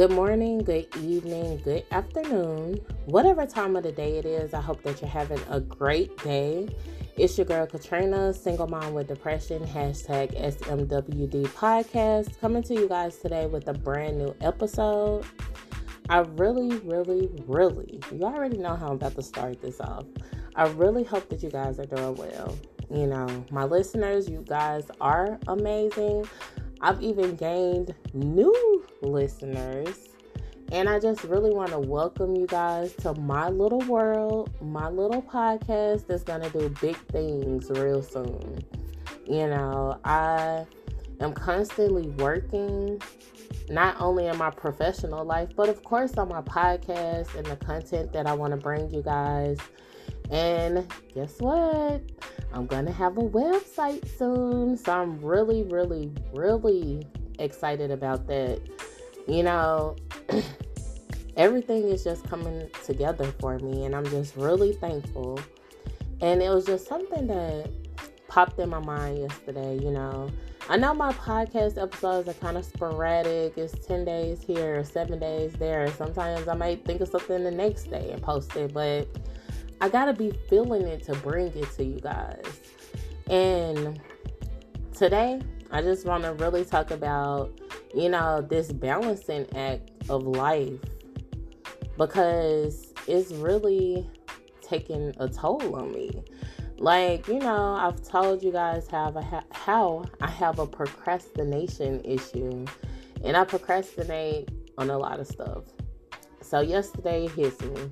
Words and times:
Good 0.00 0.12
morning, 0.12 0.60
good 0.60 0.86
evening, 0.96 1.60
good 1.62 1.84
afternoon, 1.90 2.80
whatever 3.04 3.44
time 3.44 3.76
of 3.76 3.82
the 3.82 3.92
day 3.92 4.16
it 4.16 4.24
is. 4.24 4.54
I 4.54 4.60
hope 4.62 4.82
that 4.84 5.02
you're 5.02 5.10
having 5.10 5.42
a 5.50 5.60
great 5.60 6.16
day. 6.24 6.74
It's 7.18 7.36
your 7.36 7.44
girl 7.44 7.66
Katrina, 7.66 8.32
single 8.32 8.66
mom 8.66 8.94
with 8.94 9.08
depression, 9.08 9.62
hashtag 9.62 10.34
SMWD 10.40 11.48
podcast, 11.48 12.40
coming 12.40 12.62
to 12.62 12.72
you 12.72 12.88
guys 12.88 13.18
today 13.18 13.44
with 13.44 13.68
a 13.68 13.74
brand 13.74 14.16
new 14.16 14.34
episode. 14.40 15.26
I 16.08 16.20
really, 16.20 16.78
really, 16.78 17.28
really, 17.46 18.00
you 18.10 18.22
already 18.22 18.56
know 18.56 18.76
how 18.76 18.86
I'm 18.86 18.94
about 18.94 19.16
to 19.16 19.22
start 19.22 19.60
this 19.60 19.82
off. 19.82 20.06
I 20.56 20.68
really 20.68 21.04
hope 21.04 21.28
that 21.28 21.42
you 21.42 21.50
guys 21.50 21.78
are 21.78 21.84
doing 21.84 22.14
well. 22.14 22.56
You 22.90 23.06
know, 23.06 23.44
my 23.50 23.64
listeners, 23.64 24.30
you 24.30 24.46
guys 24.48 24.84
are 24.98 25.38
amazing. 25.46 26.26
I've 26.80 27.02
even 27.02 27.36
gained 27.36 27.94
new 28.14 28.79
listeners. 29.02 30.08
And 30.72 30.88
I 30.88 31.00
just 31.00 31.24
really 31.24 31.50
want 31.50 31.70
to 31.70 31.80
welcome 31.80 32.36
you 32.36 32.46
guys 32.46 32.92
to 32.96 33.14
my 33.14 33.48
little 33.48 33.80
world, 33.80 34.50
my 34.62 34.88
little 34.88 35.20
podcast 35.20 36.06
that's 36.06 36.22
going 36.22 36.42
to 36.42 36.50
do 36.50 36.68
big 36.80 36.96
things 37.08 37.68
real 37.70 38.02
soon. 38.02 38.64
You 39.26 39.48
know, 39.48 39.98
I 40.04 40.64
am 41.20 41.32
constantly 41.32 42.08
working, 42.10 43.02
not 43.68 44.00
only 44.00 44.26
in 44.26 44.36
my 44.36 44.50
professional 44.50 45.24
life, 45.24 45.48
but 45.56 45.68
of 45.68 45.82
course 45.82 46.16
on 46.16 46.28
my 46.28 46.42
podcast 46.42 47.34
and 47.34 47.46
the 47.46 47.56
content 47.56 48.12
that 48.12 48.28
I 48.28 48.34
want 48.34 48.52
to 48.52 48.56
bring 48.56 48.90
you 48.90 49.02
guys. 49.02 49.58
And 50.30 50.86
guess 51.12 51.40
what? 51.40 52.00
I'm 52.52 52.66
going 52.66 52.86
to 52.86 52.92
have 52.92 53.18
a 53.18 53.22
website 53.22 54.06
soon. 54.16 54.76
So 54.76 54.92
I'm 54.92 55.20
really, 55.20 55.64
really, 55.64 56.12
really 56.32 57.06
excited 57.40 57.90
about 57.90 58.28
that. 58.28 58.60
You 59.30 59.44
know, 59.44 59.94
everything 61.36 61.84
is 61.84 62.02
just 62.02 62.28
coming 62.28 62.68
together 62.84 63.32
for 63.38 63.60
me, 63.60 63.84
and 63.84 63.94
I'm 63.94 64.06
just 64.06 64.34
really 64.34 64.72
thankful. 64.72 65.38
And 66.20 66.42
it 66.42 66.50
was 66.50 66.66
just 66.66 66.88
something 66.88 67.28
that 67.28 67.70
popped 68.26 68.58
in 68.58 68.68
my 68.68 68.80
mind 68.80 69.18
yesterday, 69.18 69.78
you 69.78 69.92
know. 69.92 70.28
I 70.68 70.76
know 70.76 70.94
my 70.94 71.12
podcast 71.12 71.80
episodes 71.80 72.28
are 72.28 72.34
kind 72.34 72.56
of 72.56 72.64
sporadic. 72.64 73.56
It's 73.56 73.86
10 73.86 74.04
days 74.04 74.42
here, 74.42 74.82
7 74.82 75.20
days 75.20 75.52
there. 75.52 75.86
Sometimes 75.92 76.48
I 76.48 76.54
might 76.54 76.84
think 76.84 77.00
of 77.00 77.08
something 77.08 77.44
the 77.44 77.52
next 77.52 77.84
day 77.84 78.10
and 78.10 78.20
post 78.20 78.56
it, 78.56 78.74
but 78.74 79.08
I 79.80 79.88
gotta 79.88 80.12
be 80.12 80.32
feeling 80.48 80.82
it 80.82 81.04
to 81.04 81.14
bring 81.14 81.46
it 81.56 81.70
to 81.76 81.84
you 81.84 82.00
guys. 82.00 82.44
And 83.28 84.00
today, 84.92 85.40
I 85.70 85.82
just 85.82 86.04
want 86.04 86.24
to 86.24 86.34
really 86.34 86.64
talk 86.64 86.90
about, 86.90 87.52
you 87.94 88.08
know, 88.08 88.40
this 88.40 88.72
balancing 88.72 89.46
act 89.56 89.90
of 90.08 90.24
life 90.24 90.78
because 91.96 92.92
it's 93.06 93.32
really 93.32 94.08
taking 94.62 95.14
a 95.18 95.28
toll 95.28 95.76
on 95.76 95.92
me. 95.92 96.22
Like, 96.78 97.28
you 97.28 97.38
know, 97.38 97.74
I've 97.74 98.02
told 98.02 98.42
you 98.42 98.52
guys 98.52 98.88
how 98.88 99.12
I, 99.14 99.42
how 99.52 100.04
I 100.22 100.30
have 100.30 100.58
a 100.58 100.66
procrastination 100.66 102.00
issue, 102.04 102.64
and 103.22 103.36
I 103.36 103.44
procrastinate 103.44 104.48
on 104.78 104.88
a 104.88 104.96
lot 104.96 105.20
of 105.20 105.26
stuff. 105.26 105.64
So, 106.40 106.60
yesterday 106.60 107.28
hits 107.28 107.60
me. 107.60 107.90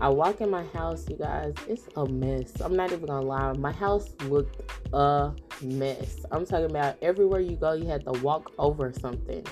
I 0.00 0.08
walk 0.08 0.40
in 0.40 0.48
my 0.48 0.64
house, 0.66 1.06
you 1.10 1.16
guys, 1.16 1.54
it's 1.68 1.88
a 1.96 2.06
mess. 2.06 2.60
I'm 2.60 2.76
not 2.76 2.92
even 2.92 3.04
gonna 3.04 3.26
lie. 3.26 3.52
My 3.54 3.72
house 3.72 4.14
looked 4.28 4.62
a 4.92 5.32
mess. 5.62 6.24
I'm 6.30 6.46
talking 6.46 6.70
about 6.70 6.96
everywhere 7.02 7.40
you 7.40 7.56
go, 7.56 7.72
you 7.72 7.86
had 7.86 8.04
to 8.04 8.12
walk 8.20 8.52
over 8.58 8.92
something. 8.92 9.44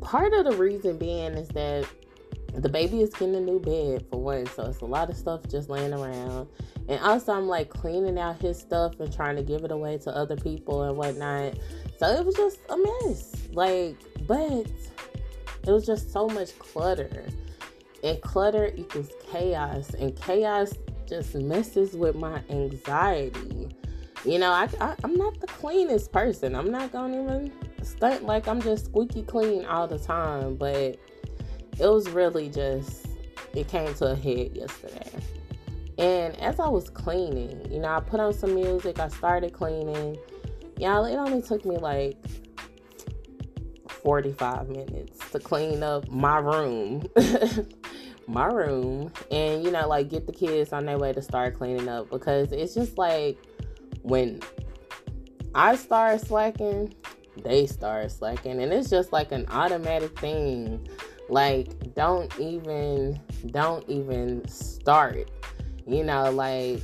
Part 0.00 0.32
of 0.34 0.44
the 0.44 0.56
reason 0.56 0.98
being 0.98 1.32
is 1.32 1.48
that 1.48 1.86
the 2.54 2.68
baby 2.68 3.00
is 3.00 3.10
getting 3.10 3.34
a 3.34 3.40
new 3.40 3.58
bed 3.58 4.06
for 4.10 4.20
one, 4.20 4.46
so 4.46 4.64
it's 4.64 4.80
a 4.80 4.84
lot 4.84 5.10
of 5.10 5.16
stuff 5.16 5.40
just 5.48 5.68
laying 5.68 5.92
around. 5.92 6.48
And 6.88 7.00
also, 7.00 7.32
I'm 7.32 7.48
like 7.48 7.70
cleaning 7.70 8.18
out 8.18 8.40
his 8.40 8.58
stuff 8.58 9.00
and 9.00 9.12
trying 9.12 9.36
to 9.36 9.42
give 9.42 9.64
it 9.64 9.72
away 9.72 9.98
to 9.98 10.14
other 10.14 10.36
people 10.36 10.82
and 10.82 10.96
whatnot. 10.96 11.54
So 11.98 12.06
it 12.08 12.24
was 12.24 12.34
just 12.36 12.58
a 12.68 12.76
mess. 12.76 13.34
Like, 13.52 13.96
but 14.26 14.66
it 15.66 15.70
was 15.70 15.86
just 15.86 16.12
so 16.12 16.28
much 16.28 16.56
clutter 16.58 17.24
and 18.02 18.20
clutter 18.20 18.72
equals 18.76 19.10
chaos 19.30 19.90
and 19.94 20.14
chaos 20.14 20.74
just 21.08 21.34
messes 21.34 21.94
with 21.94 22.14
my 22.14 22.42
anxiety 22.50 23.68
you 24.24 24.38
know 24.38 24.50
I, 24.50 24.68
I 24.80 24.94
am 25.04 25.14
not 25.16 25.40
the 25.40 25.46
cleanest 25.46 26.12
person. 26.12 26.54
I'm 26.54 26.70
not 26.70 26.92
gonna 26.92 27.22
even 27.22 27.52
stunt 27.84 28.24
like 28.24 28.48
i'm 28.48 28.60
just 28.62 28.86
squeaky 28.86 29.22
clean 29.22 29.64
all 29.66 29.86
the 29.86 29.98
time 29.98 30.56
but 30.56 30.72
it 30.72 30.98
was 31.80 32.08
really 32.10 32.48
just 32.48 33.06
it 33.52 33.68
came 33.68 33.92
to 33.94 34.06
a 34.06 34.16
head 34.16 34.56
yesterday. 34.56 35.10
And 35.98 36.36
as 36.40 36.58
i 36.58 36.68
was 36.68 36.90
cleaning 36.90 37.70
you 37.70 37.80
know 37.80 37.88
i 37.88 38.00
put 38.00 38.20
on 38.20 38.32
some 38.32 38.54
music 38.54 38.98
i 38.98 39.08
started 39.08 39.52
cleaning. 39.52 40.18
Y'all 40.78 41.04
it 41.04 41.16
only 41.16 41.42
took 41.42 41.64
me 41.64 41.76
like 41.76 42.16
45 43.88 44.68
minutes 44.68 45.30
to 45.30 45.38
clean 45.38 45.82
up 45.82 46.08
my 46.10 46.38
room. 46.38 47.08
My 48.26 48.46
room. 48.46 49.12
And 49.30 49.62
you 49.62 49.70
know 49.70 49.86
like 49.86 50.08
get 50.08 50.26
the 50.26 50.32
kids 50.32 50.72
on 50.72 50.86
their 50.86 50.96
way 50.98 51.12
to 51.12 51.20
start 51.20 51.54
cleaning 51.54 51.88
up 51.88 52.08
because 52.08 52.52
it's 52.52 52.74
just 52.74 52.96
like 52.96 53.36
when 54.04 54.40
I 55.54 55.76
start 55.76 56.20
slacking, 56.20 56.94
they 57.42 57.66
start 57.66 58.10
slacking 58.12 58.62
and 58.62 58.72
it's 58.72 58.88
just 58.88 59.12
like 59.12 59.32
an 59.32 59.46
automatic 59.48 60.18
thing. 60.18 60.86
Like 61.28 61.94
don't 61.94 62.32
even 62.38 63.20
don't 63.46 63.88
even 63.88 64.46
start. 64.46 65.30
You 65.86 66.04
know, 66.04 66.30
like 66.30 66.82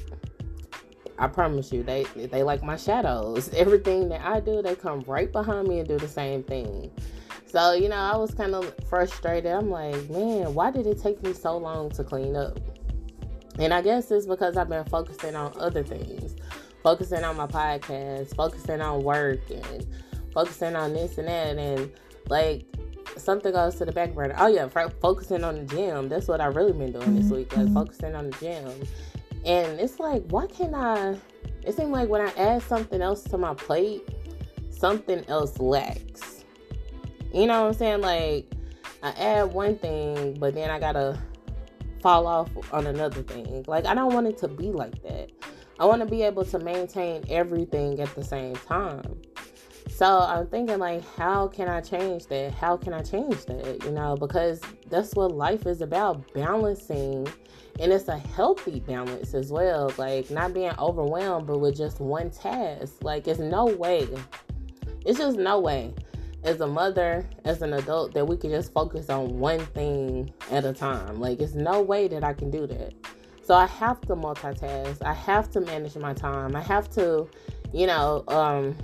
I 1.19 1.29
promise 1.29 1.71
you, 1.73 1.83
they 1.83 2.05
they 2.15 2.43
like 2.43 2.63
my 2.63 2.77
shadows. 2.77 3.49
Everything 3.55 4.09
that 4.09 4.23
I 4.23 4.41
do, 4.41 4.63
they 4.63 4.75
come 4.75 5.01
right 5.07 5.31
behind 5.31 5.69
me 5.69 5.81
and 5.81 5.89
do 5.89 5.99
the 5.99 6.09
same 6.09 6.43
thing. 6.43 6.91
So, 7.45 7.73
you 7.73 7.89
know, 7.89 7.97
I 7.97 8.17
was 8.17 8.33
kind 8.33 8.55
of 8.55 8.73
frustrated. 8.89 9.51
I'm 9.51 9.71
like, 9.71 10.09
man, 10.09 10.55
why 10.55 10.71
did 10.71 10.87
it 10.87 11.03
take 11.03 11.21
me 11.23 11.33
so 11.33 11.59
long 11.59 11.91
to 11.91 12.05
clean 12.05 12.37
up? 12.37 12.59
And 13.59 13.75
I 13.75 13.83
guess 13.83 14.11
it's 14.11 14.25
because 14.25 14.57
I've 14.57 14.69
been 14.69 14.85
focusing 14.85 15.35
on 15.35 15.53
other 15.59 15.83
things, 15.83 16.30
focusing 16.83 17.25
on 17.25 17.37
my 17.37 17.47
podcast, 17.47 18.35
focusing 18.37 18.81
on 18.81 19.03
work, 19.03 19.41
and 19.51 19.87
focusing 20.33 20.77
on 20.77 20.93
this 20.93 21.19
and 21.19 21.29
that. 21.29 21.57
And 21.59 21.93
like, 22.29 22.65
something 23.17 23.53
goes 23.53 23.77
to 23.77 23.85
the 23.85 23.93
back 23.93 24.15
burner. 24.15 24.35
Oh, 24.39 24.49
yeah, 24.49 24.69
focusing 24.69 25.45
on 25.45 25.67
the 25.67 25.75
gym. 25.75 26.09
That's 26.09 26.29
what 26.29 26.41
I've 26.41 26.57
really 26.57 26.73
been 26.73 26.93
doing 26.93 27.17
this 27.17 27.31
week, 27.31 27.57
like 27.57 27.67
mm-hmm. 27.67 27.75
focusing 27.75 28.15
on 28.15 28.31
the 28.31 28.37
gym. 28.39 28.73
And 29.45 29.81
it's 29.81 29.99
like, 29.99 30.23
why 30.29 30.47
can't 30.47 30.75
I? 30.75 31.17
It 31.63 31.77
seems 31.77 31.91
like 31.91 32.09
when 32.09 32.23
I 32.23 32.31
add 32.33 32.63
something 32.63 33.03
else 33.03 33.23
to 33.25 33.39
my 33.39 33.55
plate, 33.55 34.09
something 34.71 35.25
else 35.29 35.59
lacks 35.59 36.41
you 37.33 37.47
know 37.47 37.63
what 37.63 37.69
I'm 37.69 37.75
saying? 37.75 38.01
Like, 38.01 38.53
I 39.03 39.11
add 39.11 39.53
one 39.53 39.79
thing, 39.79 40.37
but 40.39 40.55
then 40.55 40.71
I 40.71 40.81
gotta 40.81 41.19
fall 42.03 42.27
off 42.27 42.51
on 42.73 42.87
another 42.87 43.23
thing. 43.23 43.65
Like, 43.69 43.87
I 43.87 43.95
don't 43.95 44.13
want 44.13 44.27
it 44.27 44.39
to 44.39 44.49
be 44.49 44.71
like 44.71 45.01
that. 45.03 45.31
I 45.81 45.87
want 45.87 46.01
to 46.03 46.07
be 46.07 46.23
able 46.23 46.45
to 46.45 46.59
maintain 46.59 47.25
everything 47.31 48.01
at 48.01 48.15
the 48.15 48.23
same 48.23 48.55
time. 48.55 49.19
So 49.89 50.21
I'm 50.21 50.47
thinking, 50.47 50.79
like, 50.79 51.03
how 51.17 51.49
can 51.49 51.69
I 51.69 51.81
change 51.81 52.27
that? 52.27 52.53
How 52.53 52.77
can 52.77 52.93
I 52.93 53.01
change 53.01 53.47
that? 53.47 53.83
You 53.85 53.93
know, 53.93 54.15
because 54.15 54.61
that's 54.91 55.15
what 55.15 55.33
life 55.33 55.67
is 55.67 55.81
about 55.81 56.35
balancing. 56.35 57.27
And 57.81 57.93
it's 57.93 58.09
a 58.09 58.19
healthy 58.19 58.81
balance 58.81 59.33
as 59.33 59.51
well. 59.51 59.91
Like, 59.97 60.31
not 60.31 60.53
being 60.53 60.73
overwhelmed, 60.79 61.47
but 61.47 61.61
with 61.61 61.79
just 61.79 61.99
one 61.99 62.29
task. 62.31 62.97
Like, 63.03 63.27
it's 63.27 63.41
no 63.41 63.65
way. 63.65 64.07
It's 65.07 65.19
just 65.19 65.39
no 65.39 65.61
way 65.61 65.95
as 66.45 66.61
a 66.61 66.67
mother, 66.67 67.27
as 67.45 67.63
an 67.63 67.73
adult, 67.73 68.13
that 68.13 68.27
we 68.27 68.37
can 68.37 68.51
just 68.51 68.75
focus 68.75 69.09
on 69.09 69.39
one 69.39 69.61
thing 69.61 70.31
at 70.51 70.67
a 70.67 70.75
time. 70.75 71.21
Like, 71.21 71.41
it's 71.41 71.55
no 71.55 71.81
way 71.81 72.07
that 72.09 72.23
I 72.23 72.35
can 72.35 72.51
do 72.51 72.67
that. 72.67 72.93
So 73.51 73.57
I 73.57 73.67
have 73.67 74.01
to 74.03 74.15
multitask. 74.15 75.03
I 75.03 75.13
have 75.13 75.51
to 75.51 75.61
manage 75.61 75.97
my 75.97 76.15
time. 76.15 76.55
I 76.55 76.61
have 76.61 76.89
to, 76.91 77.29
you 77.73 77.89
know, 77.89 78.23
um, 78.29 78.77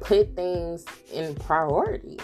put 0.00 0.34
things 0.34 0.86
in 1.12 1.34
priority. 1.34 2.18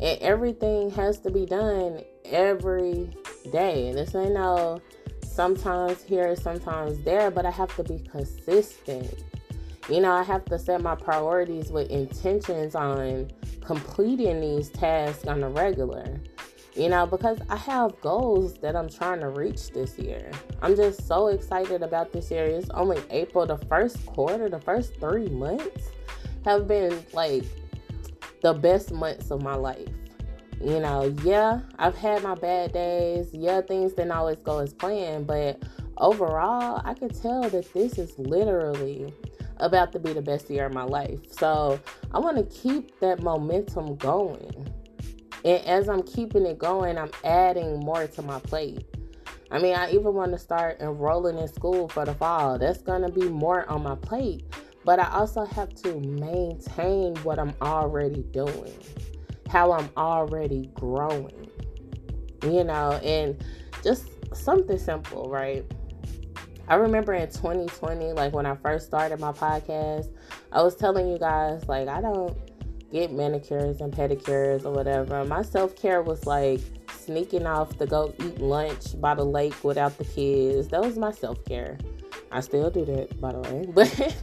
And 0.00 0.18
everything 0.22 0.90
has 0.92 1.18
to 1.20 1.30
be 1.30 1.44
done 1.44 2.00
every 2.24 3.10
day. 3.52 3.88
And 3.88 3.98
this 3.98 4.14
ain't 4.14 4.32
no 4.32 4.80
sometimes 5.22 6.02
here, 6.02 6.34
sometimes 6.34 7.02
there, 7.02 7.30
but 7.30 7.44
I 7.44 7.50
have 7.50 7.76
to 7.76 7.84
be 7.84 7.98
consistent. 7.98 9.24
You 9.90 10.00
know, 10.00 10.12
I 10.12 10.22
have 10.22 10.46
to 10.46 10.58
set 10.58 10.80
my 10.80 10.94
priorities 10.94 11.70
with 11.70 11.90
intentions 11.90 12.74
on 12.74 13.30
completing 13.60 14.40
these 14.40 14.70
tasks 14.70 15.26
on 15.26 15.42
a 15.42 15.50
regular. 15.50 16.18
You 16.76 16.90
know, 16.90 17.06
because 17.06 17.38
I 17.48 17.56
have 17.56 17.98
goals 18.02 18.58
that 18.58 18.76
I'm 18.76 18.90
trying 18.90 19.20
to 19.20 19.30
reach 19.30 19.70
this 19.70 19.98
year. 19.98 20.30
I'm 20.60 20.76
just 20.76 21.06
so 21.06 21.28
excited 21.28 21.82
about 21.82 22.12
this 22.12 22.30
year. 22.30 22.44
It's 22.44 22.68
only 22.70 23.00
April, 23.10 23.46
the 23.46 23.56
first 23.56 24.04
quarter, 24.04 24.50
the 24.50 24.60
first 24.60 24.94
three 25.00 25.28
months 25.28 25.88
have 26.44 26.68
been 26.68 27.02
like 27.14 27.44
the 28.42 28.52
best 28.52 28.92
months 28.92 29.30
of 29.30 29.42
my 29.42 29.54
life. 29.54 29.88
You 30.62 30.80
know, 30.80 31.14
yeah, 31.22 31.60
I've 31.78 31.96
had 31.96 32.22
my 32.22 32.34
bad 32.34 32.72
days. 32.72 33.28
Yeah, 33.32 33.62
things 33.62 33.94
didn't 33.94 34.12
always 34.12 34.38
go 34.38 34.58
as 34.58 34.74
planned, 34.74 35.26
but 35.26 35.62
overall, 35.96 36.82
I 36.84 36.92
can 36.92 37.08
tell 37.08 37.48
that 37.48 37.72
this 37.72 37.98
is 37.98 38.18
literally 38.18 39.14
about 39.58 39.92
to 39.92 39.98
be 39.98 40.12
the 40.12 40.20
best 40.20 40.50
year 40.50 40.66
of 40.66 40.74
my 40.74 40.84
life. 40.84 41.20
So 41.32 41.80
I 42.12 42.18
want 42.18 42.36
to 42.36 42.44
keep 42.44 43.00
that 43.00 43.22
momentum 43.22 43.96
going. 43.96 44.68
And 45.46 45.64
as 45.64 45.88
I'm 45.88 46.02
keeping 46.02 46.44
it 46.44 46.58
going, 46.58 46.98
I'm 46.98 47.12
adding 47.22 47.78
more 47.78 48.08
to 48.08 48.22
my 48.22 48.40
plate. 48.40 48.84
I 49.52 49.60
mean, 49.60 49.76
I 49.76 49.92
even 49.92 50.12
want 50.12 50.32
to 50.32 50.38
start 50.38 50.80
enrolling 50.80 51.38
in 51.38 51.46
school 51.46 51.88
for 51.88 52.04
the 52.04 52.14
fall. 52.14 52.58
That's 52.58 52.82
going 52.82 53.02
to 53.02 53.08
be 53.08 53.28
more 53.28 53.64
on 53.70 53.84
my 53.84 53.94
plate. 53.94 54.44
But 54.84 54.98
I 54.98 55.08
also 55.10 55.44
have 55.44 55.72
to 55.82 56.00
maintain 56.00 57.14
what 57.18 57.38
I'm 57.38 57.54
already 57.62 58.24
doing, 58.32 58.72
how 59.48 59.70
I'm 59.70 59.88
already 59.96 60.68
growing, 60.74 61.48
you 62.42 62.64
know, 62.64 62.98
and 63.04 63.40
just 63.84 64.08
something 64.34 64.78
simple, 64.78 65.30
right? 65.30 65.64
I 66.66 66.74
remember 66.74 67.14
in 67.14 67.28
2020, 67.28 68.14
like 68.14 68.32
when 68.32 68.46
I 68.46 68.56
first 68.56 68.86
started 68.86 69.20
my 69.20 69.30
podcast, 69.30 70.08
I 70.50 70.62
was 70.62 70.74
telling 70.74 71.08
you 71.08 71.18
guys, 71.18 71.68
like, 71.68 71.86
I 71.86 72.00
don't 72.00 72.36
get 72.92 73.12
manicures 73.12 73.80
and 73.80 73.92
pedicures 73.92 74.64
or 74.64 74.72
whatever. 74.72 75.24
My 75.24 75.42
self 75.42 75.76
care 75.76 76.02
was 76.02 76.26
like 76.26 76.60
sneaking 76.90 77.46
off 77.46 77.76
to 77.78 77.86
go 77.86 78.14
eat 78.20 78.40
lunch 78.40 79.00
by 79.00 79.14
the 79.14 79.24
lake 79.24 79.62
without 79.64 79.96
the 79.98 80.04
kids. 80.04 80.68
That 80.68 80.82
was 80.82 80.96
my 80.96 81.12
self 81.12 81.44
care. 81.44 81.78
I 82.32 82.40
still 82.40 82.70
do 82.70 82.84
that, 82.84 83.20
by 83.20 83.32
the 83.32 83.40
way. 83.40 83.66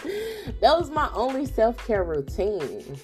But 0.00 0.60
that 0.60 0.78
was 0.78 0.90
my 0.90 1.10
only 1.12 1.46
self 1.46 1.76
care 1.86 2.04
routine. 2.04 2.96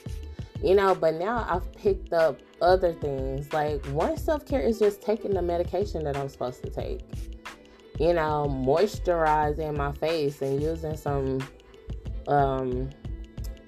You 0.62 0.74
know, 0.74 0.94
but 0.94 1.14
now 1.14 1.46
I've 1.48 1.70
picked 1.74 2.12
up 2.12 2.40
other 2.62 2.92
things. 2.92 3.52
Like, 3.52 3.84
one 3.86 4.16
self 4.16 4.46
care 4.46 4.60
is 4.60 4.78
just 4.78 5.02
taking 5.02 5.34
the 5.34 5.42
medication 5.42 6.04
that 6.04 6.16
I'm 6.16 6.28
supposed 6.28 6.62
to 6.62 6.70
take 6.70 7.02
you 7.98 8.12
know, 8.12 8.46
moisturizing 8.48 9.76
my 9.76 9.92
face 9.92 10.42
and 10.42 10.60
using 10.60 10.96
some 10.96 11.46
um 12.26 12.90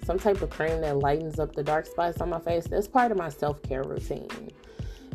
some 0.06 0.18
type 0.18 0.40
of 0.40 0.50
cream 0.50 0.80
that 0.82 0.98
lightens 0.98 1.40
up 1.40 1.54
the 1.54 1.62
dark 1.62 1.84
spots 1.84 2.20
on 2.20 2.30
my 2.30 2.38
face. 2.38 2.66
That's 2.68 2.86
part 2.86 3.10
of 3.10 3.18
my 3.18 3.28
self-care 3.28 3.82
routine. 3.82 4.28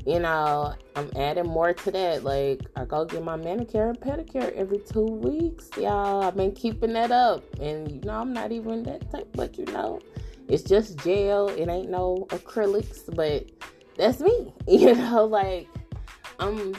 You 0.06 0.20
know, 0.20 0.74
I'm 0.96 1.12
adding 1.16 1.48
more 1.48 1.74
to 1.74 1.92
that. 1.92 2.24
Like 2.24 2.62
I 2.76 2.86
go 2.86 3.06
get 3.06 3.24
my 3.24 3.38
manicure 3.38 3.90
and 3.90 4.00
pedicure 4.00 4.52
every 4.54 4.80
two 4.80 5.06
weeks, 5.06 5.70
y'all. 5.78 6.24
I've 6.24 6.36
been 6.36 6.52
keeping 6.52 6.94
that 6.94 7.12
up. 7.12 7.44
And 7.60 7.92
you 7.92 8.02
know, 8.02 8.20
I'm 8.20 8.34
not 8.34 8.52
even 8.52 8.84
that 8.84 9.10
type, 9.12 9.30
but 9.34 9.58
you 9.58 9.66
know, 9.66 10.00
it's 10.48 10.64
just 10.64 10.98
gel. 11.00 11.50
It 11.50 11.70
ain't 11.70 11.90
no 11.90 12.28
acrylics, 12.30 13.16
but 13.16 13.50
that's 13.98 14.20
me. 14.20 14.54
You 14.68 14.96
know, 14.96 15.26
like 15.26 15.68
I'm 16.40 16.76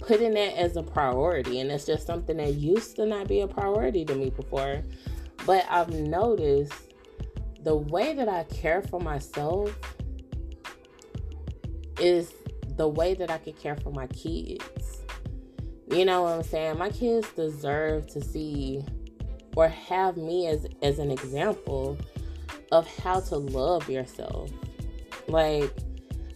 putting 0.00 0.34
that 0.34 0.56
as 0.58 0.76
a 0.76 0.82
priority 0.82 1.60
and 1.60 1.70
it's 1.70 1.84
just 1.84 2.06
something 2.06 2.36
that 2.38 2.54
used 2.54 2.96
to 2.96 3.06
not 3.06 3.28
be 3.28 3.40
a 3.40 3.48
priority 3.48 4.04
to 4.04 4.14
me 4.14 4.30
before 4.30 4.82
but 5.44 5.66
i've 5.68 5.90
noticed 5.90 6.87
the 7.62 7.76
way 7.76 8.14
that 8.14 8.28
i 8.28 8.44
care 8.44 8.82
for 8.82 9.00
myself 9.00 9.76
is 12.00 12.32
the 12.76 12.88
way 12.88 13.14
that 13.14 13.30
i 13.30 13.38
can 13.38 13.52
care 13.54 13.76
for 13.76 13.90
my 13.90 14.06
kids. 14.08 15.02
You 15.90 16.04
know 16.04 16.22
what 16.22 16.34
i'm 16.34 16.42
saying? 16.42 16.78
My 16.78 16.90
kids 16.90 17.28
deserve 17.32 18.06
to 18.08 18.20
see 18.20 18.84
or 19.56 19.68
have 19.68 20.16
me 20.16 20.46
as 20.46 20.66
as 20.82 20.98
an 20.98 21.10
example 21.10 21.98
of 22.70 22.86
how 22.98 23.20
to 23.20 23.36
love 23.36 23.88
yourself. 23.88 24.50
Like 25.26 25.72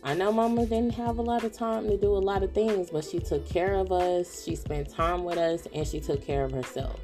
I 0.03 0.15
know 0.15 0.33
mama 0.33 0.67
didn't 0.67 0.95
have 0.95 1.19
a 1.19 1.23
lot 1.23 1.45
of 1.45 1.53
time 1.53 1.89
to 1.89 1.97
do 1.97 2.11
a 2.11 2.19
lot 2.19 2.43
of 2.43 2.53
things, 2.53 2.91
but 2.91 3.05
she 3.05 3.21
took 3.21 3.49
care 3.49 3.75
of 3.75 3.93
us, 3.93 4.43
she 4.43 4.57
spent 4.57 4.91
time 4.91 5.23
with 5.23 5.39
us, 5.39 5.69
and 5.73 5.87
she 5.87 6.01
took 6.01 6.27
care 6.27 6.45
of 6.45 6.51
herself. 6.51 6.99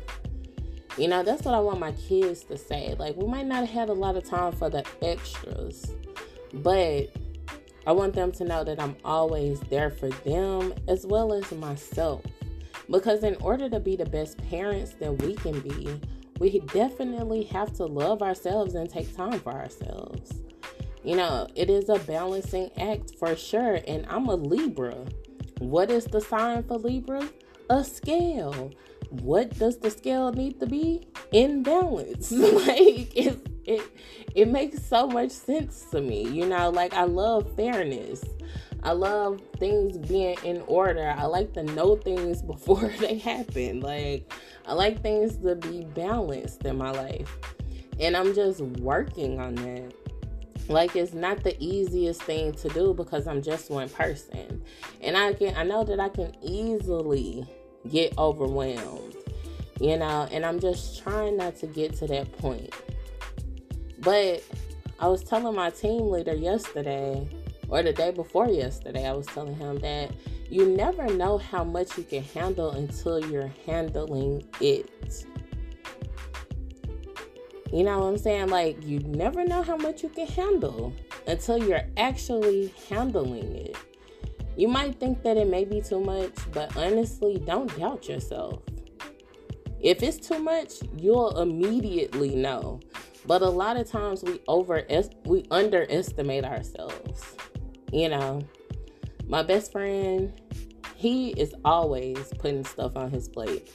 You 0.98 1.06
know, 1.06 1.22
that's 1.22 1.44
what 1.44 1.54
I 1.54 1.60
want 1.60 1.78
my 1.78 1.92
kids 1.92 2.42
to 2.44 2.58
say. 2.58 2.96
Like, 2.98 3.16
we 3.16 3.26
might 3.28 3.46
not 3.46 3.60
have 3.60 3.68
had 3.68 3.88
a 3.88 3.92
lot 3.92 4.16
of 4.16 4.24
time 4.24 4.52
for 4.52 4.68
the 4.68 4.84
extras, 5.00 5.92
but 6.52 7.10
I 7.86 7.92
want 7.92 8.14
them 8.14 8.32
to 8.32 8.44
know 8.44 8.64
that 8.64 8.80
I'm 8.82 8.96
always 9.04 9.60
there 9.60 9.90
for 9.90 10.08
them 10.08 10.74
as 10.88 11.06
well 11.06 11.32
as 11.32 11.50
myself. 11.52 12.24
Because 12.90 13.22
in 13.22 13.36
order 13.36 13.70
to 13.70 13.78
be 13.78 13.94
the 13.94 14.06
best 14.06 14.38
parents 14.50 14.94
that 14.94 15.22
we 15.22 15.34
can 15.36 15.60
be, 15.60 16.00
we 16.40 16.58
definitely 16.72 17.44
have 17.44 17.72
to 17.74 17.86
love 17.86 18.20
ourselves 18.20 18.74
and 18.74 18.90
take 18.90 19.16
time 19.16 19.38
for 19.38 19.52
ourselves. 19.52 20.42
You 21.04 21.16
know, 21.16 21.46
it 21.54 21.70
is 21.70 21.88
a 21.88 21.98
balancing 22.00 22.70
act 22.76 23.14
for 23.18 23.36
sure. 23.36 23.78
And 23.86 24.04
I'm 24.08 24.26
a 24.26 24.34
Libra. 24.34 24.96
What 25.58 25.90
is 25.90 26.06
the 26.06 26.20
sign 26.20 26.64
for 26.64 26.76
Libra? 26.76 27.28
A 27.70 27.84
scale. 27.84 28.72
What 29.10 29.58
does 29.58 29.78
the 29.78 29.90
scale 29.90 30.32
need 30.32 30.60
to 30.60 30.66
be? 30.66 31.08
In 31.32 31.62
balance. 31.62 32.30
like 32.32 33.16
it, 33.16 33.46
it 33.64 33.82
it 34.34 34.48
makes 34.48 34.82
so 34.82 35.06
much 35.06 35.30
sense 35.30 35.86
to 35.90 36.00
me. 36.00 36.28
You 36.28 36.46
know, 36.46 36.70
like 36.70 36.94
I 36.94 37.04
love 37.04 37.50
fairness. 37.56 38.24
I 38.82 38.92
love 38.92 39.40
things 39.58 39.98
being 39.98 40.36
in 40.44 40.62
order. 40.66 41.14
I 41.16 41.24
like 41.24 41.52
to 41.54 41.62
know 41.62 41.96
things 41.96 42.42
before 42.52 42.88
they 43.00 43.18
happen. 43.18 43.80
Like 43.80 44.32
I 44.66 44.74
like 44.74 45.02
things 45.02 45.36
to 45.38 45.54
be 45.56 45.84
balanced 45.84 46.64
in 46.64 46.76
my 46.76 46.90
life. 46.90 47.36
And 47.98 48.16
I'm 48.16 48.34
just 48.34 48.60
working 48.60 49.40
on 49.40 49.54
that. 49.56 49.92
Like 50.68 50.94
it's 50.96 51.14
not 51.14 51.42
the 51.42 51.56
easiest 51.62 52.22
thing 52.22 52.52
to 52.52 52.68
do 52.68 52.92
because 52.92 53.26
I'm 53.26 53.42
just 53.42 53.70
one 53.70 53.88
person. 53.88 54.62
And 55.00 55.16
I 55.16 55.32
can 55.32 55.56
I 55.56 55.64
know 55.64 55.82
that 55.84 55.98
I 55.98 56.10
can 56.10 56.32
easily 56.42 57.46
get 57.90 58.16
overwhelmed. 58.18 59.14
You 59.80 59.96
know, 59.96 60.26
and 60.32 60.44
I'm 60.44 60.58
just 60.58 61.02
trying 61.02 61.36
not 61.36 61.56
to 61.56 61.66
get 61.66 61.94
to 61.96 62.06
that 62.08 62.32
point. 62.38 62.74
But 64.00 64.42
I 64.98 65.06
was 65.06 65.22
telling 65.22 65.54
my 65.54 65.70
team 65.70 66.10
leader 66.10 66.34
yesterday 66.34 67.28
or 67.68 67.82
the 67.82 67.92
day 67.92 68.10
before 68.10 68.48
yesterday, 68.48 69.06
I 69.06 69.12
was 69.12 69.26
telling 69.26 69.54
him 69.54 69.78
that 69.80 70.10
you 70.50 70.66
never 70.66 71.06
know 71.06 71.38
how 71.38 71.62
much 71.62 71.98
you 71.98 72.04
can 72.04 72.22
handle 72.22 72.70
until 72.70 73.24
you're 73.30 73.52
handling 73.66 74.44
it. 74.60 75.26
You 77.72 77.84
know 77.84 77.98
what 77.98 78.06
I'm 78.06 78.18
saying? 78.18 78.48
Like, 78.48 78.82
you 78.84 79.00
never 79.00 79.44
know 79.44 79.62
how 79.62 79.76
much 79.76 80.02
you 80.02 80.08
can 80.08 80.26
handle 80.26 80.94
until 81.26 81.62
you're 81.62 81.84
actually 81.98 82.72
handling 82.88 83.54
it. 83.54 83.76
You 84.58 84.66
might 84.66 84.98
think 84.98 85.22
that 85.22 85.36
it 85.36 85.48
may 85.48 85.64
be 85.64 85.80
too 85.80 86.00
much, 86.00 86.34
but 86.52 86.76
honestly, 86.76 87.40
don't 87.46 87.74
doubt 87.78 88.08
yourself. 88.08 88.60
If 89.80 90.02
it's 90.02 90.16
too 90.16 90.40
much, 90.40 90.72
you'll 90.96 91.40
immediately 91.40 92.34
know. 92.34 92.80
But 93.24 93.42
a 93.42 93.48
lot 93.48 93.76
of 93.76 93.88
times 93.88 94.24
we 94.24 94.40
over 94.48 94.84
we 95.26 95.44
underestimate 95.52 96.44
ourselves. 96.44 97.36
You 97.92 98.08
know, 98.08 98.40
my 99.28 99.44
best 99.44 99.70
friend, 99.70 100.32
he 100.96 101.30
is 101.30 101.54
always 101.64 102.18
putting 102.40 102.64
stuff 102.64 102.96
on 102.96 103.12
his 103.12 103.28
plate. 103.28 103.70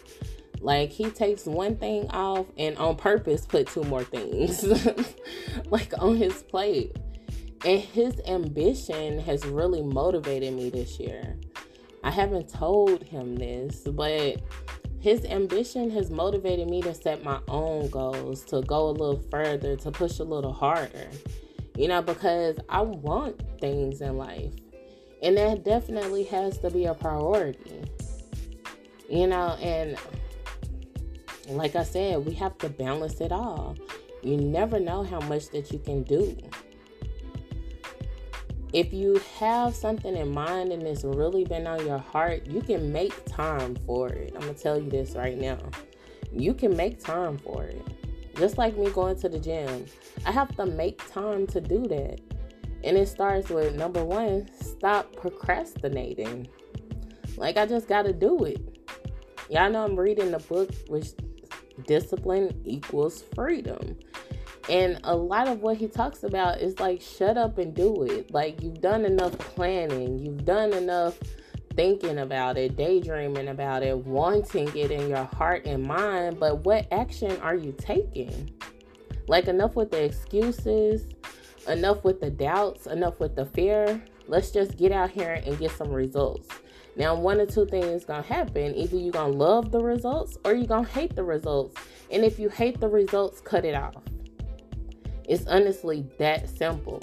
Like 0.60 0.90
he 0.90 1.10
takes 1.12 1.46
one 1.46 1.78
thing 1.78 2.10
off 2.10 2.48
and 2.58 2.78
on 2.78 2.98
purpose 2.98 3.46
put 3.46 3.68
two 3.68 3.84
more 3.84 4.04
things 4.04 4.66
like 5.68 5.94
on 5.98 6.18
his 6.18 6.44
plate. 6.44 6.98
And 7.65 7.79
his 7.79 8.20
ambition 8.27 9.20
has 9.20 9.46
really 9.46 9.82
motivated 9.82 10.53
me 10.53 10.70
this 10.70 11.00
year. 11.00 11.38
I 12.03 12.12
haven't 12.12 12.50
told 12.50 13.03
him 13.03 13.36
this, 13.36 13.88
but 13.88 14.41
his 15.00 15.24
ambition 15.25 15.89
has 15.91 16.10
motivated 16.10 16.70
me 16.70 16.82
to 16.82 16.93
set 16.93 17.24
my 17.24 17.39
own 17.48 17.89
goals, 17.89 18.43
to 18.46 18.62
go 18.62 18.89
a 18.89 18.91
little 18.91 19.24
further, 19.32 19.77
to 19.77 19.91
push 19.91 20.20
a 20.20 20.24
little 20.24 20.51
harder. 20.51 21.08
You 21.77 21.88
know, 21.88 22.01
because 22.01 22.58
I 22.67 22.82
want 22.82 23.41
things 23.60 24.01
in 24.01 24.17
life. 24.17 24.53
And 25.22 25.38
that 25.38 25.63
definitely 25.63 26.24
has 26.25 26.58
to 26.60 26.70
be 26.70 26.86
a 26.86 26.93
priority. 26.93 27.82
You 29.10 29.27
know, 29.27 29.58
and 29.62 29.98
like 31.48 31.75
I 31.75 31.84
said, 31.84 32.25
we 32.25 32.34
have 32.34 32.58
to 32.58 32.70
balance 32.70 33.22
it 33.22 33.32
all. 33.32 33.77
You 34.22 34.36
never 34.38 34.79
know 34.79 35.03
how 35.03 35.22
much 35.22 35.50
that 35.51 35.72
you 35.72 35.79
can 35.79 36.03
do. 36.03 36.38
If 38.74 38.92
you 38.92 39.22
have 39.38 39.75
something 39.75 40.18
in 40.18 40.32
mind 40.32 40.72
and 40.72 40.82
it's 40.82 41.03
really 41.03 41.46
been 41.46 41.68
on 41.68 41.86
your 41.86 42.00
heart, 42.00 42.48
you 42.48 42.60
can 42.60 42.92
make 42.92 43.13
time 43.25 43.75
for 43.86 44.10
it. 44.10 44.34
I'm 44.34 44.42
going 44.42 44.56
to 44.56 44.60
tell 44.60 44.80
you 44.80 44.89
this 44.89 45.12
right 45.12 45.38
now. 45.38 45.60
You 46.32 46.56
can 46.56 46.75
make 46.75 47.00
time 47.00 47.38
for 47.38 47.65
it. 47.65 47.86
Just 48.36 48.58
like 48.58 48.75
me 48.75 48.89
going 48.89 49.15
to 49.18 49.30
the 49.30 49.38
gym, 49.38 49.86
I 50.25 50.32
have 50.32 50.56
to 50.56 50.65
make 50.65 51.08
time 51.12 51.46
to 51.48 51.62
do 51.62 51.84
that. 51.84 52.20
And 52.84 52.98
it 52.98 53.08
starts 53.08 53.50
with 53.50 53.75
number 53.75 54.03
one, 54.03 54.50
stop 54.60 55.15
procrastinating. 55.15 56.48
Like, 57.38 57.58
I 57.58 57.68
just 57.68 57.88
got 57.88 58.03
to 58.03 58.13
do 58.13 58.44
it. 58.44 58.89
Y'all 59.51 59.70
know 59.70 59.86
I'm 59.86 60.00
reading 60.00 60.32
the 60.32 60.39
book, 60.39 60.72
which 60.88 61.10
discipline 61.86 62.60
equals 62.65 63.24
freedom. 63.36 63.98
And 64.70 65.00
a 65.03 65.15
lot 65.15 65.48
of 65.48 65.62
what 65.62 65.77
he 65.77 65.88
talks 65.88 66.24
about 66.24 66.62
is 66.62 66.79
like, 66.79 67.01
shut 67.01 67.38
up 67.38 67.58
and 67.58 67.75
do 67.75 68.03
it. 68.03 68.34
Like, 68.34 68.62
you've 68.62 68.79
done 68.79 69.03
enough 69.03 69.38
planning, 69.38 70.20
you've 70.20 70.46
done 70.46 70.72
enough 70.74 71.20
thinking 71.75 72.20
about 72.20 72.58
it, 72.58 72.77
daydreaming 72.77 73.50
about 73.50 73.84
it, 73.84 73.98
wanting 73.98 74.70
it 74.75 74.91
in 74.91 75.10
your 75.10 75.25
heart 75.25 75.65
and 75.65 75.84
mind, 75.84 76.39
but 76.39 76.63
what 76.63 76.88
action 76.91 77.36
are 77.41 77.55
you 77.55 77.74
taking? 77.77 78.51
Like, 79.27 79.48
enough 79.48 79.75
with 79.75 79.91
the 79.91 80.03
excuses, 80.03 81.08
enough 81.67 82.03
with 82.03 82.22
the 82.22 82.29
doubts, 82.29 82.88
enough 82.88 83.20
with 83.20 83.36
the 83.36 83.46
fear. 83.46 84.01
Let's 84.27 84.51
just 84.51 84.77
get 84.77 84.91
out 84.91 85.10
here 85.10 85.41
and 85.46 85.58
get 85.60 85.72
some 85.72 85.89
results. 85.89 86.48
Now, 86.96 87.15
one 87.15 87.39
or 87.41 87.46
two 87.46 87.65
things 87.65 88.05
gonna 88.05 88.22
happen. 88.22 88.75
Either 88.75 88.98
you're 88.98 89.12
gonna 89.12 89.34
love 89.34 89.72
the 89.72 89.79
results 89.79 90.38
or 90.46 90.53
you're 90.53 90.67
gonna 90.67 90.88
hate 90.88 91.15
the 91.15 91.24
results. 91.24 91.75
And 92.12 92.24
if 92.24 92.38
you 92.38 92.50
hate 92.50 92.79
the 92.79 92.88
results, 92.88 93.41
cut 93.41 93.65
it 93.65 93.75
off. 93.75 93.96
It's 95.27 95.46
honestly 95.48 96.06
that 96.20 96.50
simple. 96.50 97.01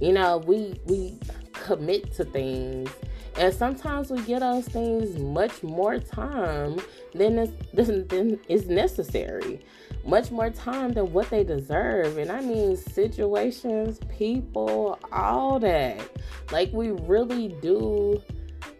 You 0.00 0.12
know, 0.12 0.38
we 0.38 0.80
we 0.86 1.18
commit 1.52 2.12
to 2.14 2.24
things 2.24 2.90
and 3.36 3.52
sometimes 3.52 4.10
we 4.10 4.20
get 4.22 4.40
those 4.40 4.66
things 4.66 5.18
much 5.18 5.62
more 5.62 5.98
time 5.98 6.78
than 7.14 7.38
is, 7.38 7.50
than, 8.08 8.38
is 8.48 8.68
necessary. 8.68 9.60
Much 10.04 10.30
more 10.30 10.50
time 10.50 10.92
than 10.92 11.12
what 11.12 11.30
they 11.30 11.44
deserve. 11.44 12.18
And 12.18 12.30
I 12.30 12.40
mean 12.40 12.76
situations, 12.76 14.00
people, 14.16 14.98
all 15.10 15.58
that. 15.60 16.00
Like 16.50 16.72
we 16.72 16.90
really 16.90 17.48
do 17.62 18.20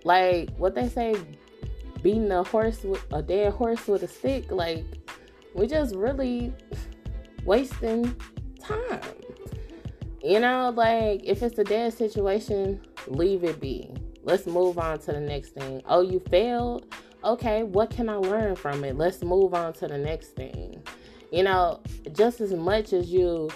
like 0.05 0.51
what 0.57 0.75
they 0.75 0.89
say, 0.89 1.15
beating 2.03 2.31
a 2.33 2.43
horse 2.43 2.83
with 2.83 3.05
a 3.13 3.23
dead 3.23 3.53
horse 3.53 3.87
with 3.87 4.03
a 4.03 4.09
stick, 4.09 4.51
like 4.51 4.85
we 5.55 5.67
just 5.67 5.95
really 5.95 6.53
wasting 7.45 8.15
time. 8.61 9.01
You 10.23 10.41
know, 10.41 10.73
like 10.75 11.23
if 11.25 11.43
it's 11.43 11.59
a 11.59 11.65
dead 11.65 11.93
situation, 11.95 12.81
leave 13.07 13.45
it 13.45 13.61
be. 13.61 13.91
Let's 14.23 14.47
move 14.47 14.79
on 14.79 15.01
to 15.01 15.13
the 15.13 15.21
next 15.21 15.51
thing. 15.51 15.83
Oh, 15.87 16.01
you 16.01 16.21
failed? 16.31 16.95
Okay, 17.25 17.65
what 17.65 17.91
can 17.91 18.09
I 18.09 18.17
learn 18.17 18.55
from 18.55 18.85
it? 18.85 18.97
Let's 18.97 19.23
move 19.23 19.55
on 19.55 19.73
to 19.75 19.89
the 19.89 19.99
next 19.99 20.29
thing. 20.29 20.83
You 21.31 21.45
know, 21.45 21.81
just 22.13 22.41
as 22.41 22.53
much 22.53 22.93
as 22.93 23.13
you 23.13 23.51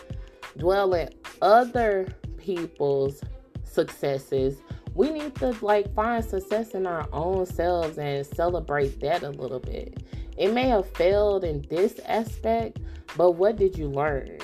dwell 0.57 0.95
in 0.95 1.11
other 1.43 2.09
people's 2.37 3.21
successes, 3.65 4.57
we 4.97 5.11
need 5.11 5.35
to 5.37 5.55
like 5.61 5.95
find 5.95 6.25
success 6.25 6.71
in 6.71 6.87
our 6.87 7.07
own 7.13 7.45
selves 7.45 7.99
and 7.99 8.25
celebrate 8.27 8.99
that 9.01 9.23
a 9.23 9.29
little 9.29 9.61
bit. 9.61 10.03
It 10.39 10.55
may 10.55 10.69
have 10.69 10.89
failed 10.95 11.45
in 11.45 11.67
this 11.69 12.01
aspect, 12.07 12.79
but 13.17 13.33
what 13.33 13.57
did 13.57 13.77
you 13.77 13.89
learn? 13.89 14.39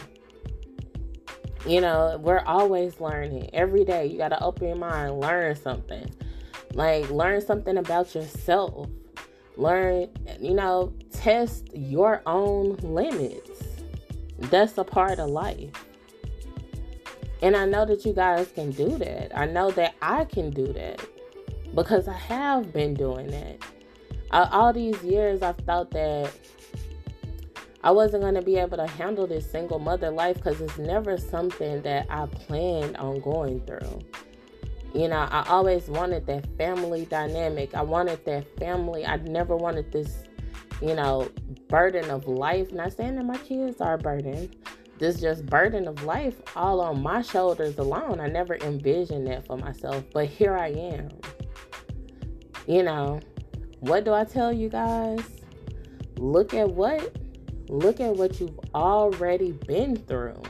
You 1.66 1.80
know, 1.80 2.18
we're 2.22 2.40
always 2.40 3.00
learning 3.00 3.48
every 3.54 3.84
day. 3.84 4.06
You 4.06 4.18
got 4.18 4.28
to 4.28 4.42
open 4.42 4.68
your 4.68 4.76
mind, 4.76 5.20
learn 5.20 5.56
something. 5.56 6.12
Like, 6.74 7.08
learn 7.10 7.40
something 7.40 7.78
about 7.78 8.14
yourself. 8.14 8.88
Learn, 9.56 10.08
you 10.38 10.54
know, 10.54 10.92
test 11.12 11.68
your 11.74 12.20
own 12.26 12.76
limits. 12.82 13.62
That's 14.38 14.76
a 14.76 14.84
part 14.84 15.18
of 15.18 15.30
life. 15.30 15.70
And 17.42 17.56
I 17.56 17.66
know 17.66 17.84
that 17.84 18.04
you 18.04 18.12
guys 18.12 18.50
can 18.54 18.70
do 18.70 18.88
that. 18.98 19.36
I 19.36 19.46
know 19.46 19.72
that 19.72 19.94
I 20.00 20.24
can 20.24 20.50
do 20.50 20.72
that 20.72 21.04
because 21.74 22.06
I 22.06 22.16
have 22.16 22.72
been 22.72 22.94
doing 22.94 23.26
that. 23.28 23.58
all 24.30 24.72
these 24.72 25.02
years, 25.02 25.42
I've 25.42 25.58
thought 25.58 25.90
that 25.90 26.32
I 27.84 27.90
wasn't 27.90 28.22
going 28.22 28.34
to 28.36 28.42
be 28.42 28.56
able 28.56 28.76
to 28.76 28.86
handle 28.86 29.26
this 29.26 29.50
single 29.50 29.80
mother 29.80 30.10
life 30.10 30.36
because 30.36 30.60
it's 30.60 30.78
never 30.78 31.18
something 31.18 31.82
that 31.82 32.06
I 32.08 32.26
planned 32.26 32.96
on 32.96 33.20
going 33.20 33.60
through. 33.66 33.98
You 34.94 35.08
know, 35.08 35.16
I 35.16 35.44
always 35.48 35.88
wanted 35.88 36.26
that 36.26 36.46
family 36.58 37.06
dynamic. 37.06 37.74
I 37.74 37.82
wanted 37.82 38.24
that 38.26 38.56
family. 38.58 39.04
I 39.04 39.16
never 39.16 39.56
wanted 39.56 39.90
this, 39.90 40.24
you 40.80 40.94
know, 40.94 41.28
burden 41.68 42.08
of 42.10 42.28
life. 42.28 42.70
Not 42.72 42.92
saying 42.92 43.16
that 43.16 43.24
my 43.24 43.38
kids 43.38 43.80
are 43.80 43.94
a 43.94 43.98
burden. 43.98 44.54
This 45.02 45.20
just 45.20 45.44
burden 45.46 45.88
of 45.88 46.04
life 46.04 46.40
all 46.54 46.80
on 46.80 47.02
my 47.02 47.22
shoulders 47.22 47.76
alone. 47.76 48.20
I 48.20 48.28
never 48.28 48.54
envisioned 48.58 49.26
that 49.26 49.44
for 49.44 49.56
myself. 49.56 50.04
But 50.12 50.26
here 50.26 50.56
I 50.56 50.68
am. 50.68 51.08
You 52.68 52.84
know, 52.84 53.18
what 53.80 54.04
do 54.04 54.12
I 54.12 54.22
tell 54.22 54.52
you 54.52 54.68
guys? 54.68 55.18
Look 56.18 56.54
at 56.54 56.70
what 56.70 57.16
Look 57.68 57.98
at 57.98 58.14
what 58.14 58.38
you've 58.38 58.60
already 58.76 59.50
been 59.66 59.96
through 59.96 60.40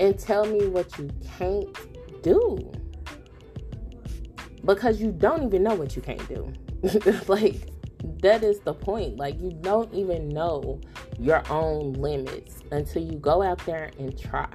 and 0.00 0.18
tell 0.18 0.46
me 0.46 0.66
what 0.66 0.98
you 0.98 1.08
can't 1.38 1.68
do. 2.24 2.72
Because 4.64 5.00
you 5.00 5.12
don't 5.12 5.44
even 5.44 5.62
know 5.62 5.76
what 5.76 5.94
you 5.94 6.02
can't 6.02 6.28
do. 6.28 6.52
like, 7.28 7.68
that 8.22 8.42
is 8.42 8.60
the 8.60 8.74
point. 8.74 9.16
Like, 9.16 9.40
you 9.40 9.50
don't 9.50 9.92
even 9.94 10.28
know 10.28 10.80
your 11.18 11.42
own 11.50 11.94
limits 11.94 12.62
until 12.70 13.02
you 13.02 13.18
go 13.18 13.42
out 13.42 13.64
there 13.66 13.90
and 13.98 14.18
try. 14.18 14.48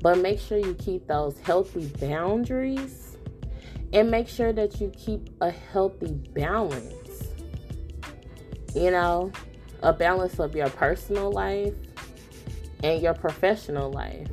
But 0.00 0.18
make 0.18 0.40
sure 0.40 0.58
you 0.58 0.74
keep 0.74 1.06
those 1.06 1.38
healthy 1.40 1.86
boundaries 2.00 3.16
and 3.92 4.10
make 4.10 4.28
sure 4.28 4.52
that 4.52 4.80
you 4.80 4.90
keep 4.96 5.30
a 5.40 5.50
healthy 5.50 6.12
balance. 6.34 7.28
You 8.74 8.90
know, 8.90 9.32
a 9.82 9.92
balance 9.92 10.38
of 10.38 10.56
your 10.56 10.70
personal 10.70 11.30
life 11.30 11.74
and 12.82 13.00
your 13.02 13.14
professional 13.14 13.92
life, 13.92 14.28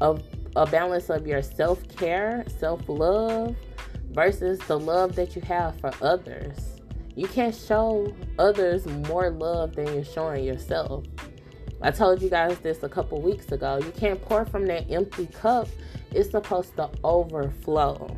a, 0.00 0.18
a 0.54 0.66
balance 0.66 1.10
of 1.10 1.26
your 1.26 1.42
self 1.42 1.86
care, 1.96 2.44
self 2.58 2.82
love 2.88 3.56
versus 4.10 4.58
the 4.60 4.78
love 4.78 5.16
that 5.16 5.34
you 5.34 5.42
have 5.42 5.78
for 5.80 5.90
others. 6.02 6.77
You 7.18 7.26
can't 7.26 7.52
show 7.52 8.14
others 8.38 8.86
more 8.86 9.30
love 9.30 9.74
than 9.74 9.92
you're 9.92 10.04
showing 10.04 10.44
yourself. 10.44 11.04
I 11.82 11.90
told 11.90 12.22
you 12.22 12.30
guys 12.30 12.56
this 12.60 12.84
a 12.84 12.88
couple 12.88 13.20
weeks 13.20 13.50
ago. 13.50 13.80
You 13.82 13.90
can't 13.90 14.22
pour 14.22 14.44
from 14.44 14.66
that 14.66 14.88
empty 14.88 15.26
cup, 15.26 15.66
it's 16.12 16.30
supposed 16.30 16.76
to 16.76 16.88
overflow 17.02 18.16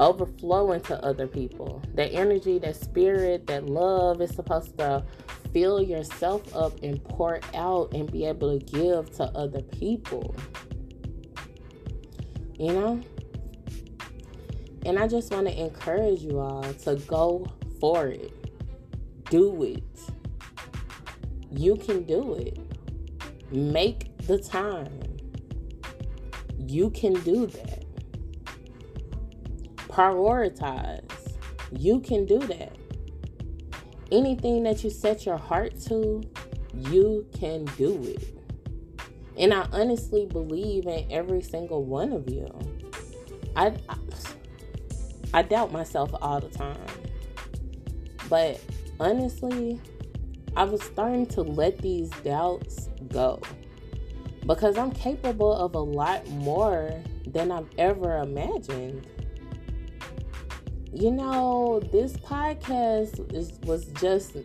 overflow 0.00 0.72
into 0.72 1.02
other 1.04 1.26
people. 1.26 1.80
That 1.94 2.12
energy, 2.12 2.58
that 2.58 2.76
spirit, 2.76 3.46
that 3.46 3.66
love 3.66 4.20
is 4.20 4.34
supposed 4.34 4.76
to 4.78 5.04
fill 5.52 5.80
yourself 5.80 6.54
up 6.54 6.82
and 6.82 7.02
pour 7.04 7.40
out 7.54 7.94
and 7.94 8.10
be 8.10 8.26
able 8.26 8.58
to 8.58 8.64
give 8.66 9.10
to 9.16 9.24
other 9.36 9.62
people. 9.62 10.34
You 12.58 12.72
know? 12.72 13.00
And 14.84 14.98
I 14.98 15.08
just 15.08 15.32
want 15.32 15.46
to 15.46 15.58
encourage 15.58 16.20
you 16.20 16.38
all 16.38 16.62
to 16.62 16.96
go 17.06 17.46
for 17.80 18.08
it. 18.08 18.32
Do 19.30 19.62
it. 19.62 19.82
You 21.50 21.76
can 21.76 22.02
do 22.04 22.34
it. 22.34 22.58
Make 23.52 24.16
the 24.26 24.38
time. 24.38 25.00
You 26.58 26.90
can 26.90 27.14
do 27.22 27.46
that 27.46 27.84
prioritize. 29.94 31.36
You 31.70 32.00
can 32.00 32.26
do 32.26 32.38
that. 32.40 32.76
Anything 34.10 34.64
that 34.64 34.82
you 34.82 34.90
set 34.90 35.24
your 35.24 35.36
heart 35.36 35.80
to, 35.86 36.22
you 36.74 37.26
can 37.38 37.64
do 37.76 38.02
it. 38.02 38.36
And 39.38 39.54
I 39.54 39.66
honestly 39.72 40.26
believe 40.26 40.86
in 40.86 41.06
every 41.10 41.42
single 41.42 41.84
one 41.84 42.12
of 42.12 42.28
you. 42.28 42.48
I, 43.56 43.76
I, 43.88 43.96
I 45.34 45.42
doubt 45.42 45.70
myself 45.70 46.10
all 46.22 46.40
the 46.40 46.48
time. 46.48 46.78
But 48.30 48.58
honestly, 48.98 49.78
I 50.56 50.64
was 50.64 50.82
starting 50.82 51.26
to 51.26 51.42
let 51.42 51.76
these 51.78 52.08
doubts 52.22 52.88
go 53.08 53.42
because 54.46 54.78
I'm 54.78 54.92
capable 54.92 55.52
of 55.52 55.74
a 55.74 55.80
lot 55.80 56.26
more 56.30 57.02
than 57.26 57.52
I've 57.52 57.68
ever 57.76 58.18
imagined 58.18 59.06
you 60.94 61.10
know, 61.10 61.80
this 61.90 62.12
podcast 62.12 63.34
is, 63.34 63.58
was 63.64 63.86
just 64.00 64.36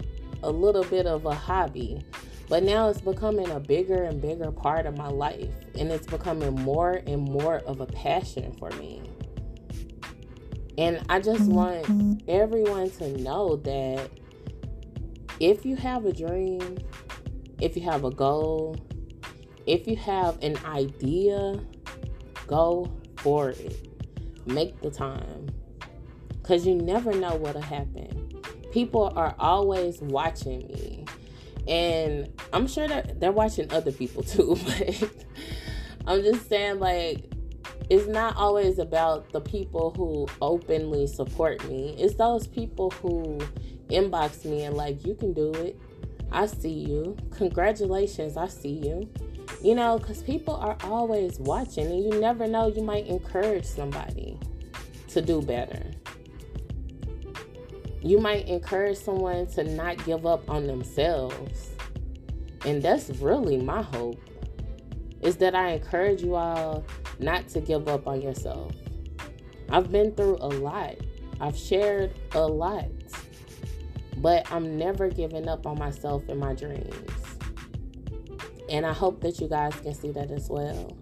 a 0.41 0.49
little 0.49 0.83
bit 0.85 1.05
of 1.05 1.25
a 1.27 1.33
hobby, 1.33 2.01
but 2.47 2.63
now 2.63 2.89
it's 2.89 3.01
becoming 3.01 3.47
a 3.51 3.59
bigger 3.59 4.05
and 4.05 4.19
bigger 4.19 4.51
part 4.51 4.87
of 4.87 4.97
my 4.97 5.09
life, 5.09 5.53
and 5.77 5.91
it's 5.91 6.07
becoming 6.07 6.55
more 6.55 7.01
and 7.05 7.21
more 7.21 7.57
of 7.67 7.81
a 7.81 7.85
passion 7.85 8.51
for 8.57 8.71
me. 8.71 9.03
And 10.79 11.05
I 11.09 11.19
just 11.19 11.51
want 11.51 12.23
everyone 12.29 12.89
to 12.91 13.21
know 13.21 13.57
that 13.57 14.09
if 15.41 15.65
you 15.65 15.75
have 15.75 16.05
a 16.05 16.13
dream, 16.13 16.77
if 17.59 17.75
you 17.75 17.83
have 17.83 18.05
a 18.05 18.11
goal, 18.11 18.77
if 19.65 19.87
you 19.87 19.97
have 19.97 20.41
an 20.41 20.55
idea, 20.65 21.59
go 22.47 22.89
for 23.17 23.49
it. 23.49 23.89
Make 24.45 24.79
the 24.79 24.89
time 24.89 25.49
because 26.41 26.65
you 26.65 26.75
never 26.75 27.13
know 27.13 27.35
what'll 27.35 27.61
happen. 27.61 28.41
People 28.71 29.11
are 29.17 29.35
always 29.37 29.99
watching 29.99 30.59
me. 30.59 31.03
And 31.67 32.31
I'm 32.53 32.67
sure 32.67 32.87
that 32.87 33.19
they're 33.19 33.33
watching 33.33 33.69
other 33.73 33.91
people 33.91 34.23
too, 34.23 34.57
but 34.65 35.11
I'm 36.07 36.23
just 36.23 36.47
saying, 36.47 36.79
like, 36.79 37.25
it's 37.89 38.07
not 38.07 38.35
always 38.35 38.77
about 38.77 39.31
the 39.31 39.41
people 39.41 39.91
who 39.91 40.27
openly 40.41 41.07
support 41.07 41.67
me. 41.67 41.95
It's 41.97 42.15
those 42.15 42.47
people 42.47 42.91
who 42.91 43.39
inbox 43.89 44.45
me 44.45 44.63
and, 44.63 44.75
like, 44.75 45.05
you 45.05 45.15
can 45.15 45.33
do 45.33 45.51
it. 45.53 45.79
I 46.31 46.45
see 46.45 46.69
you. 46.69 47.17
Congratulations, 47.31 48.37
I 48.37 48.47
see 48.47 48.73
you. 48.73 49.09
You 49.63 49.75
know, 49.75 49.97
because 49.97 50.21
people 50.21 50.55
are 50.55 50.77
always 50.83 51.39
watching, 51.39 51.87
and 51.87 52.03
you 52.03 52.19
never 52.19 52.47
know, 52.47 52.67
you 52.67 52.83
might 52.83 53.07
encourage 53.07 53.65
somebody 53.65 54.39
to 55.07 55.21
do 55.21 55.41
better. 55.41 55.83
You 58.01 58.19
might 58.19 58.47
encourage 58.47 58.97
someone 58.97 59.47
to 59.47 59.63
not 59.63 60.05
give 60.05 60.25
up 60.25 60.47
on 60.49 60.67
themselves. 60.67 61.71
And 62.65 62.81
that's 62.81 63.09
really 63.09 63.57
my 63.57 63.81
hope 63.81 64.19
is 65.21 65.37
that 65.37 65.55
I 65.55 65.71
encourage 65.71 66.21
you 66.21 66.35
all 66.35 66.85
not 67.19 67.47
to 67.49 67.61
give 67.61 67.87
up 67.87 68.07
on 68.07 68.21
yourself. 68.21 68.73
I've 69.69 69.91
been 69.91 70.13
through 70.13 70.37
a 70.37 70.47
lot, 70.47 70.95
I've 71.39 71.57
shared 71.57 72.13
a 72.33 72.41
lot, 72.41 72.85
but 74.17 74.51
I'm 74.51 74.77
never 74.77 75.09
giving 75.09 75.47
up 75.47 75.65
on 75.67 75.77
myself 75.77 76.27
and 76.29 76.39
my 76.39 76.53
dreams. 76.53 77.11
And 78.69 78.85
I 78.85 78.93
hope 78.93 79.21
that 79.21 79.39
you 79.39 79.47
guys 79.47 79.73
can 79.75 79.93
see 79.93 80.11
that 80.11 80.31
as 80.31 80.49
well. 80.49 80.95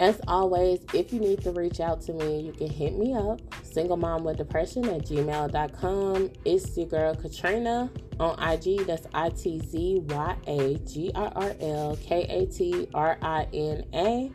As 0.00 0.20
always, 0.26 0.80
if 0.94 1.12
you 1.12 1.20
need 1.20 1.42
to 1.42 1.52
reach 1.52 1.80
out 1.80 2.00
to 2.02 2.12
me, 2.12 2.40
you 2.40 2.52
can 2.52 2.68
hit 2.68 2.98
me 2.98 3.14
up 3.14 3.40
single 3.72 3.96
mom 3.96 4.24
with 4.24 4.36
depression 4.36 4.84
at 4.88 5.02
gmail.com. 5.02 6.30
It's 6.44 6.76
your 6.76 6.86
girl 6.86 7.14
Katrina 7.14 7.90
on 8.20 8.38
IG. 8.42 8.86
That's 8.86 9.06
I 9.14 9.30
T 9.30 9.60
Z 9.60 10.02
Y 10.08 10.36
A 10.46 10.74
G 10.78 11.10
R 11.14 11.32
R 11.34 11.54
L 11.60 11.98
K 12.02 12.22
A 12.28 12.46
T 12.46 12.88
R 12.94 13.18
I 13.22 13.46
N 13.52 13.84
A 13.94 14.30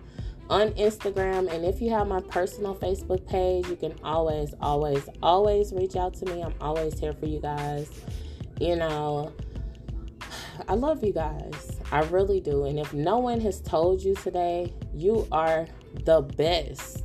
on 0.49 0.71
Instagram. 0.71 1.51
And 1.51 1.65
if 1.65 1.81
you 1.81 1.89
have 1.91 2.07
my 2.07 2.21
personal 2.21 2.75
Facebook 2.75 3.25
page, 3.27 3.67
you 3.67 3.75
can 3.75 3.93
always, 4.03 4.53
always, 4.61 5.07
always 5.21 5.73
reach 5.73 5.95
out 5.95 6.13
to 6.15 6.25
me. 6.25 6.41
I'm 6.41 6.55
always 6.61 6.99
here 6.99 7.13
for 7.13 7.25
you 7.25 7.39
guys. 7.39 7.89
You 8.59 8.75
know, 8.75 9.33
I 10.67 10.73
love 10.73 11.03
you 11.03 11.13
guys. 11.13 11.79
I 11.91 12.01
really 12.03 12.39
do. 12.39 12.65
And 12.65 12.79
if 12.79 12.93
no 12.93 13.17
one 13.17 13.39
has 13.41 13.61
told 13.61 14.01
you 14.01 14.15
today, 14.15 14.73
you 14.93 15.27
are 15.31 15.67
the 16.05 16.21
best 16.21 17.03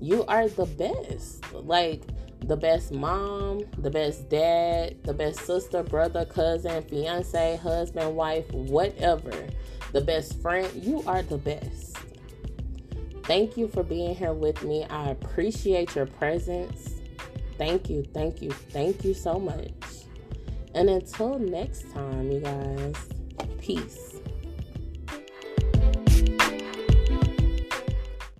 you 0.00 0.24
are 0.26 0.48
the 0.48 0.66
best. 0.66 1.52
Like 1.52 2.02
the 2.48 2.56
best 2.56 2.92
mom, 2.92 3.62
the 3.76 3.90
best 3.90 4.30
dad, 4.30 4.96
the 5.04 5.12
best 5.12 5.40
sister, 5.40 5.82
brother, 5.82 6.24
cousin, 6.24 6.82
fiance, 6.84 7.56
husband, 7.58 8.16
wife, 8.16 8.50
whatever. 8.52 9.46
The 9.92 10.00
best 10.00 10.40
friend. 10.40 10.68
You 10.74 11.02
are 11.06 11.22
the 11.22 11.36
best. 11.36 11.96
Thank 13.24 13.58
you 13.58 13.68
for 13.68 13.82
being 13.82 14.14
here 14.14 14.32
with 14.32 14.62
me. 14.62 14.84
I 14.84 15.10
appreciate 15.10 15.94
your 15.94 16.06
presence. 16.06 16.94
Thank 17.58 17.90
you, 17.90 18.02
thank 18.14 18.40
you, 18.40 18.50
thank 18.50 19.04
you 19.04 19.12
so 19.12 19.38
much. 19.38 19.72
And 20.74 20.88
until 20.88 21.38
next 21.38 21.92
time, 21.92 22.32
you 22.32 22.40
guys, 22.40 22.96
peace. 23.60 24.07